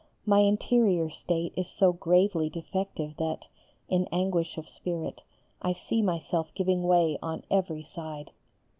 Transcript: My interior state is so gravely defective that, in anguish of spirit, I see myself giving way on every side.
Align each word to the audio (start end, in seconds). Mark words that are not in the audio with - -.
My 0.25 0.39
interior 0.39 1.11
state 1.11 1.53
is 1.55 1.69
so 1.69 1.93
gravely 1.93 2.49
defective 2.49 3.17
that, 3.17 3.45
in 3.87 4.07
anguish 4.11 4.57
of 4.57 4.67
spirit, 4.67 5.21
I 5.61 5.73
see 5.73 6.01
myself 6.01 6.51
giving 6.55 6.85
way 6.87 7.19
on 7.21 7.43
every 7.51 7.83
side. 7.83 8.31